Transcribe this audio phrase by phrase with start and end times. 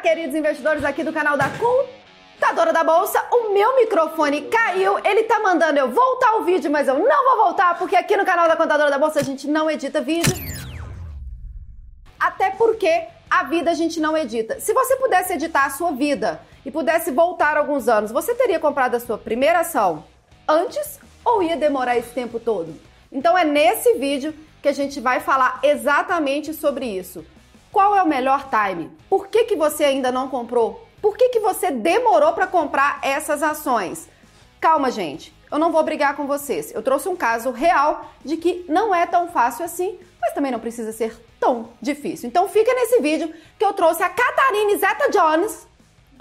[0.00, 3.22] queridos investidores aqui do canal da Contadora da Bolsa.
[3.30, 7.44] O meu microfone caiu, ele tá mandando eu voltar o vídeo, mas eu não vou
[7.44, 10.34] voltar porque aqui no canal da Contadora da Bolsa a gente não edita vídeo.
[12.18, 14.58] Até porque a vida a gente não edita.
[14.58, 18.94] Se você pudesse editar a sua vida e pudesse voltar alguns anos, você teria comprado
[18.94, 20.04] a sua primeira ação
[20.48, 22.74] antes ou ia demorar esse tempo todo?
[23.12, 27.24] Então é nesse vídeo que a gente vai falar exatamente sobre isso.
[27.72, 28.90] Qual é o melhor time?
[29.08, 30.86] Por que, que você ainda não comprou?
[31.00, 34.08] Por que, que você demorou para comprar essas ações?
[34.60, 35.34] Calma, gente.
[35.50, 36.72] Eu não vou brigar com vocês.
[36.74, 40.60] Eu trouxe um caso real de que não é tão fácil assim, mas também não
[40.60, 42.28] precisa ser tão difícil.
[42.28, 45.66] Então fica nesse vídeo que eu trouxe a Catarine Zeta Jones.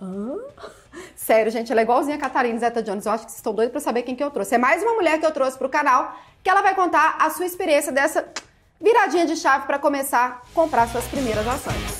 [1.15, 3.05] Sério, gente, ela é igualzinha a Catarina Zeta Jones.
[3.05, 4.55] Eu acho que vocês estão doidos para saber quem que eu trouxe.
[4.55, 7.45] É mais uma mulher que eu trouxe pro canal, que ela vai contar a sua
[7.45, 8.27] experiência dessa
[8.79, 11.99] viradinha de chave para começar a comprar suas primeiras ações.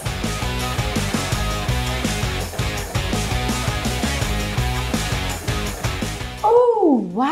[6.43, 7.27] Uh, uau!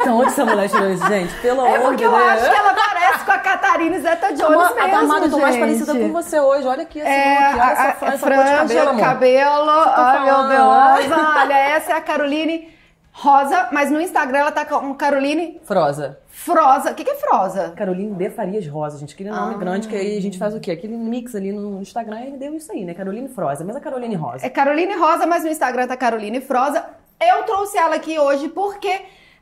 [0.00, 1.34] Então, onde essa mulher tirou isso, gente?
[1.40, 2.22] Pelo É amor porque de eu Deus.
[2.22, 5.56] acho que ela parece com a Catarina Zeta Jones Amor, mesmo, Amada, eu tô mais
[5.56, 6.66] parecida com você hoje.
[6.66, 8.90] Olha aqui, essa É, aqui, olha a, essa a, franja, essa cor franja, de cabelo,
[8.90, 9.00] amor.
[9.02, 11.08] cabelo, ai meu.
[11.08, 12.73] Deus, olha, essa é a Caroline
[13.16, 16.18] Rosa, mas no Instagram ela tá com Caroline Froza.
[16.26, 16.90] Frosa.
[16.90, 17.72] O que, que é Frosa?
[17.76, 19.14] Caroline de Farias Rosa, gente.
[19.14, 19.58] Aquele nome Ah.
[19.58, 20.72] grande que aí a gente faz o quê?
[20.72, 22.92] Aquele mix ali no Instagram e deu isso aí, né?
[22.92, 23.64] Caroline Froza.
[23.64, 24.44] Mas a Caroline Rosa.
[24.44, 26.84] É Caroline Rosa, mas no Instagram tá Caroline Froza.
[27.20, 28.90] Eu trouxe ela aqui hoje porque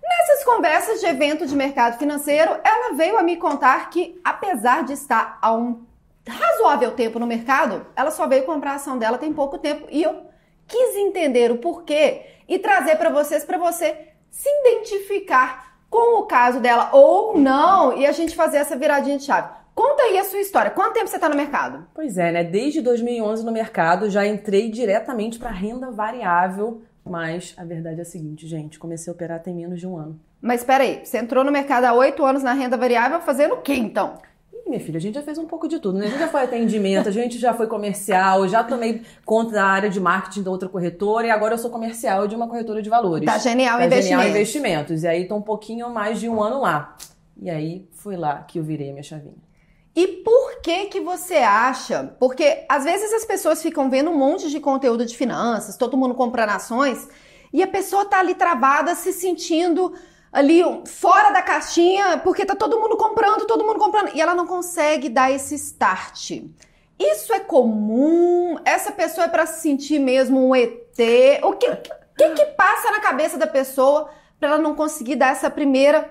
[0.02, 4.92] nessas conversas de evento de mercado financeiro, ela veio a me contar que apesar de
[4.92, 5.82] estar há um
[6.28, 10.02] razoável tempo no mercado, ela só veio comprar a ação dela tem pouco tempo e
[10.02, 10.30] eu
[10.72, 13.94] quis entender o porquê e trazer para vocês para você
[14.30, 19.24] se identificar com o caso dela ou não e a gente fazer essa viradinha de
[19.24, 19.50] chave.
[19.74, 20.70] Conta aí a sua história.
[20.70, 21.86] Quanto tempo você tá no mercado?
[21.94, 22.42] Pois é, né?
[22.42, 26.82] Desde 2011 no mercado já entrei diretamente para renda variável.
[27.04, 28.78] Mas a verdade é a seguinte, gente.
[28.78, 30.18] Comecei a operar tem menos de um ano.
[30.40, 33.60] Mas espera aí, você entrou no mercado há oito anos na renda variável fazendo o
[33.60, 34.18] quê então?
[34.72, 36.06] Minha filha, a gente já fez um pouco de tudo, né?
[36.06, 39.90] A gente já foi atendimento, a gente já foi comercial, já tomei conta da área
[39.90, 43.26] de marketing da outra corretora e agora eu sou comercial de uma corretora de valores.
[43.26, 44.08] Da Genial Da Investimentos.
[44.08, 45.02] Genial Investimentos.
[45.02, 46.96] E aí tô um pouquinho mais de um ano lá.
[47.38, 49.36] E aí foi lá que eu virei a minha chavinha.
[49.94, 52.16] E por que que você acha?
[52.18, 56.14] Porque às vezes as pessoas ficam vendo um monte de conteúdo de finanças, todo mundo
[56.14, 57.06] comprando ações,
[57.52, 59.92] e a pessoa tá ali travada, se sentindo
[60.32, 64.46] ali fora da caixinha, porque tá todo mundo comprando, todo mundo comprando, e ela não
[64.46, 66.42] consegue dar esse start.
[66.98, 68.56] Isso é comum?
[68.64, 70.98] Essa pessoa é para se sentir mesmo um ET?
[71.42, 75.50] O que, que que passa na cabeça da pessoa para ela não conseguir dar essa
[75.50, 76.10] primeira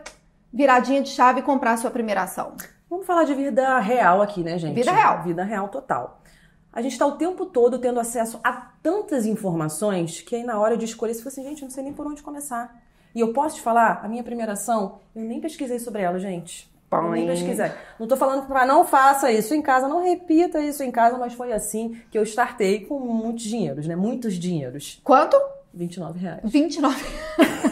[0.54, 2.56] viradinha de chave e comprar a sua primeira ação?
[2.90, 4.76] Vamos falar de vida real aqui, né, gente?
[4.76, 5.24] Vida real.
[5.24, 6.22] Vida real total.
[6.74, 10.78] A gente tá o tempo todo tendo acesso a tantas informações que aí na hora
[10.78, 12.82] de escolher, você fala assim, gente, eu não sei nem por onde começar.
[13.14, 16.70] E eu posso te falar, a minha primeira ação, eu nem pesquisei sobre ela, gente.
[16.92, 17.72] Eu nem pesquisei.
[18.00, 21.34] Não tô falando pra não faça isso em casa, não repita isso em casa, mas
[21.34, 23.96] foi assim que eu startei com muitos dinheiros, né?
[23.96, 25.00] Muitos dinheiros.
[25.04, 25.40] Quanto?
[25.74, 26.42] 29 reais.
[26.44, 26.96] 29.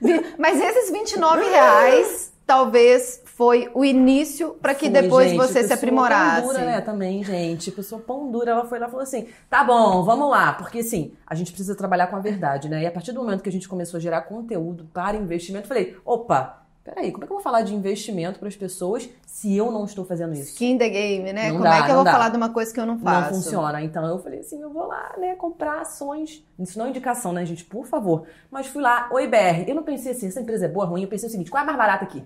[0.00, 5.64] Vi- Mas esses 29 reais talvez foi o início para que Foi, depois gente, você
[5.64, 6.42] se aprimorasse.
[6.42, 7.72] Pão dura, né, também, gente.
[7.72, 10.52] Pessoa pão dura, ela foi lá e falou assim: tá bom, vamos lá.
[10.52, 12.82] Porque assim, a gente precisa trabalhar com a verdade, né?
[12.82, 15.68] E a partir do momento que a gente começou a gerar conteúdo para investimento, eu
[15.68, 19.56] falei: opa, peraí, como é que eu vou falar de investimento para as pessoas se
[19.56, 20.52] eu não estou fazendo isso?
[20.52, 21.48] Skin the game, né?
[21.48, 22.12] Não Como dá, é que eu vou dá.
[22.12, 23.32] falar de uma coisa que eu não faço?
[23.32, 23.82] Não funciona.
[23.82, 26.46] Então eu falei assim: eu vou lá, né, comprar ações.
[26.56, 27.64] Isso não é indicação, né, gente?
[27.64, 28.28] Por favor.
[28.48, 29.66] Mas fui lá, oi BR.
[29.66, 31.02] Eu não pensei assim, essa empresa é boa, ruim.
[31.02, 32.22] Eu pensei o seguinte: qual é a mais barata aqui?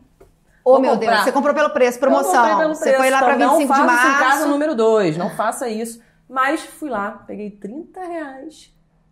[0.73, 1.11] Vou meu comprar.
[1.13, 2.33] Deus, você comprou pelo preço, Eu promoção.
[2.35, 4.75] comprei pelo você preço, foi lá para 25 não de faça isso em casa número
[4.75, 6.01] 2, não faça isso.
[6.29, 8.71] Mas fui lá, peguei 30 reais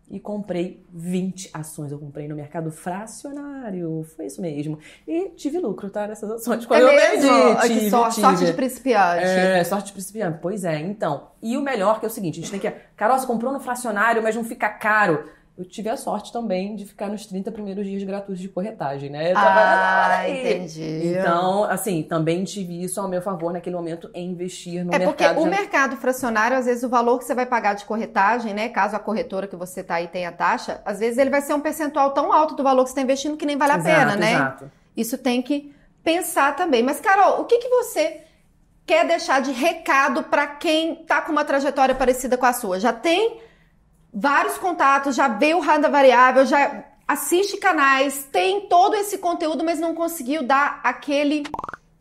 [0.08, 1.90] e comprei 20 ações.
[1.90, 4.78] Eu comprei no mercado fracionário, foi isso mesmo.
[5.06, 6.64] E tive lucro, tá, nessas ações.
[6.64, 7.56] É Quando eu mesmo?
[7.60, 8.26] que tive, sorte, tive.
[8.26, 9.24] sorte de principiante.
[9.24, 10.38] É, sorte de principiante.
[10.40, 11.28] Pois é, então.
[11.42, 12.70] E o melhor que é o seguinte, a gente tem que...
[12.96, 15.24] Carol, você comprou no fracionário, mas não fica caro.
[15.58, 19.32] Eu tive a sorte também de ficar nos 30 primeiros dias gratuitos de corretagem, né?
[19.32, 20.40] Eu Ah, aí.
[20.40, 21.08] entendi.
[21.18, 25.24] Então, assim, também tive isso ao meu favor naquele momento em investir no É porque
[25.24, 25.40] mercado.
[25.40, 28.68] o de- mercado fracionário, às vezes, o valor que você vai pagar de corretagem, né?
[28.68, 31.60] Caso a corretora que você tá aí tenha taxa, às vezes ele vai ser um
[31.60, 34.16] percentual tão alto do valor que você está investindo que nem vale a Exato, pena,
[34.16, 34.32] né?
[34.32, 34.70] Exato.
[34.94, 35.74] Isso tem que
[36.04, 36.82] pensar também.
[36.82, 38.20] Mas, Carol, o que, que você
[38.84, 42.78] quer deixar de recado para quem tá com uma trajetória parecida com a sua?
[42.78, 43.40] Já tem
[44.12, 49.78] vários contatos, já vê o renda variável, já assiste canais, tem todo esse conteúdo, mas
[49.78, 51.44] não conseguiu dar aquele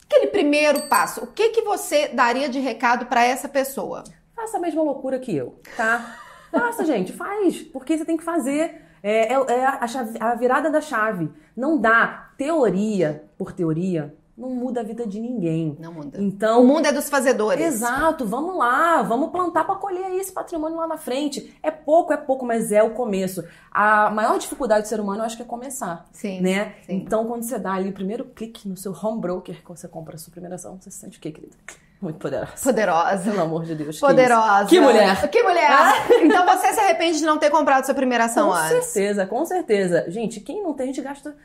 [0.06, 4.04] aquele primeiro passo, o que que você daria de recado para essa pessoa?
[4.36, 6.20] Faça a mesma loucura que eu, tá?
[6.52, 7.62] Faça, gente, faz.
[7.62, 8.82] Porque você tem que fazer.
[9.04, 11.30] É, é, é a, chave, a virada da chave.
[11.56, 15.78] Não dá teoria por teoria não muda a vida de ninguém.
[15.80, 16.22] Não muda.
[16.22, 17.66] Então, o mundo é dos fazedores.
[17.66, 21.58] Exato, vamos lá, vamos plantar para colher esse patrimônio lá na frente.
[21.64, 23.44] É pouco, é pouco, mas é o começo.
[23.72, 26.06] A maior dificuldade do ser humano, eu acho que é começar.
[26.12, 26.42] Sim.
[26.42, 26.76] Né?
[26.86, 26.96] sim.
[26.96, 30.16] Então, quando você dá ali o primeiro clique no seu home broker, que você compra
[30.16, 31.56] a sua primeira ação, você se sente o quê, querido?
[32.02, 32.52] Muito poderosa.
[32.62, 33.32] Poderosa.
[33.32, 34.00] Pelo amor de Deus.
[34.00, 34.66] Poderosa.
[34.66, 35.30] Que, que mulher.
[35.30, 35.72] Que mulher.
[36.22, 38.76] então você se arrepende de não ter comprado sua primeira ação com antes?
[38.76, 40.06] Com certeza, com certeza.
[40.10, 41.36] Gente, quem não tem, a gente gasta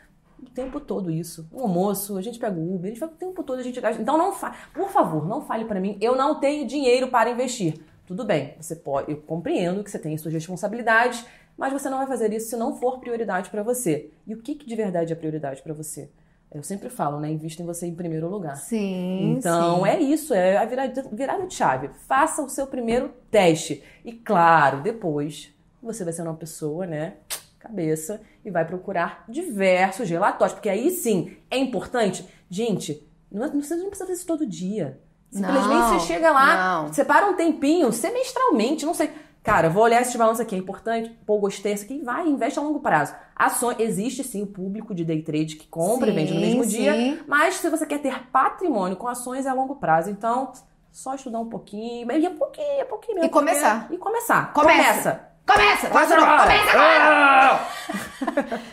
[0.54, 1.48] tempo todo isso.
[1.52, 3.80] O almoço, a gente pega o Uber, a gente faz o tempo todo, a gente
[3.80, 4.00] gasta.
[4.00, 4.54] Então não fa...
[4.74, 7.80] por favor, não fale para mim, eu não tenho dinheiro para investir.
[8.06, 11.24] Tudo bem, você pode, eu compreendo que você tem suas responsabilidades,
[11.56, 14.10] mas você não vai fazer isso se não for prioridade para você.
[14.26, 16.10] E o que, que de verdade é prioridade para você?
[16.52, 17.30] Eu sempre falo, né?
[17.30, 18.56] Invista em você em primeiro lugar.
[18.56, 19.36] Sim.
[19.36, 19.88] Então sim.
[19.88, 21.90] é isso, é a virada, virada de chave.
[22.08, 23.84] Faça o seu primeiro teste.
[24.04, 27.14] E claro, depois você vai ser uma pessoa, né?
[27.60, 32.26] Cabeça e vai procurar diversos relatórios, porque aí sim é importante.
[32.48, 34.98] Gente, não, você não precisa fazer isso todo dia.
[35.30, 36.92] Simplesmente não, você chega lá, não.
[36.92, 39.10] separa um tempinho, semestralmente, não sei.
[39.42, 42.62] Cara, vou olhar esse balanço aqui, é importante, pô, gostei, isso aqui, vai, investe a
[42.62, 43.14] longo prazo.
[43.34, 46.64] Ações, existe sim o público de day trade que compra sim, e vende no mesmo
[46.64, 46.70] sim.
[46.70, 50.10] dia, mas se você quer ter patrimônio com ações é a longo prazo.
[50.10, 50.52] Então,
[50.90, 53.28] só estudar um pouquinho, e um pouquinho, um pouquinho mesmo.
[53.28, 53.86] E começar.
[53.90, 54.52] E começar.
[54.52, 54.82] Começa.
[54.82, 55.30] Começa.
[55.46, 55.88] Começa!
[55.88, 56.42] Faz agora!
[56.42, 57.19] Começa agora!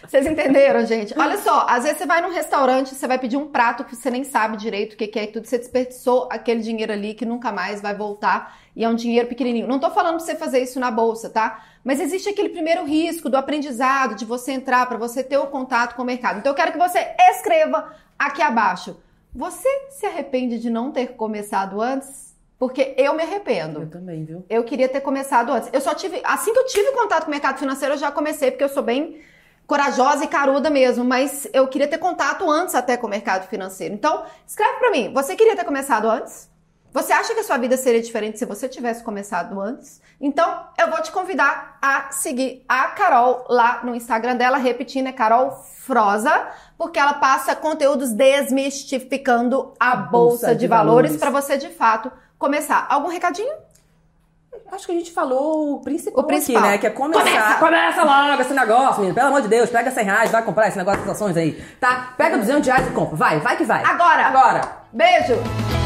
[0.08, 1.14] Vocês entenderam, gente?
[1.18, 4.10] Olha só, às vezes você vai num restaurante, você vai pedir um prato que você
[4.10, 7.26] nem sabe direito o que, que é e tudo, você desperdiçou aquele dinheiro ali que
[7.26, 9.68] nunca mais vai voltar e é um dinheiro pequenininho.
[9.68, 11.64] Não tô falando pra você fazer isso na bolsa, tá?
[11.84, 15.96] Mas existe aquele primeiro risco do aprendizado, de você entrar, para você ter o contato
[15.96, 16.40] com o mercado.
[16.40, 17.00] Então eu quero que você
[17.32, 18.98] escreva aqui abaixo.
[19.34, 22.28] Você se arrepende de não ter começado antes?
[22.60, 23.82] Porque eu me arrependo.
[23.82, 24.44] Eu também, viu?
[24.50, 25.70] Eu queria ter começado antes.
[25.72, 26.22] Eu só tive.
[26.24, 28.82] Assim que eu tive contato com o mercado financeiro, eu já comecei, porque eu sou
[28.82, 29.22] bem
[29.68, 33.94] corajosa e caruda mesmo, mas eu queria ter contato antes até com o mercado financeiro.
[33.94, 36.50] Então, escreve pra mim, você queria ter começado antes?
[36.94, 40.02] Você acha que a sua vida seria diferente se você tivesse começado antes?
[40.20, 45.12] Então, eu vou te convidar a seguir a Carol lá no Instagram dela, repetindo, é
[45.12, 46.48] Carol Froza,
[46.78, 51.18] porque ela passa conteúdos desmistificando a, bolsa, bolsa, de, de valores, valores.
[51.18, 52.88] para você de fato começar.
[52.90, 53.54] Algum recadinho?
[54.72, 56.62] Acho que a gente falou o principal, o principal.
[56.62, 56.78] aqui, né?
[56.78, 57.24] Que é começar.
[57.24, 57.56] Começa!
[57.56, 59.16] Começa logo esse negócio, menino.
[59.16, 62.14] Pelo amor de Deus, pega 100 reais, vai comprar esse negócio de ações aí, tá?
[62.18, 63.16] Pega 200 reais e compra.
[63.16, 63.84] Vai, vai que vai.
[63.84, 64.28] Agora!
[64.28, 64.62] Agora!
[64.92, 65.77] Beijo!